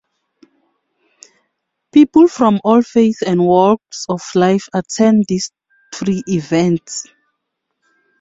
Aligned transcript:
People 1.93 2.27
from 2.27 2.59
all 2.63 2.81
faiths 2.81 3.21
and 3.21 3.45
walks 3.45 4.07
of 4.09 4.23
life 4.33 4.67
attend 4.73 5.25
this 5.29 5.51
free 5.93 6.23
event. 6.27 6.89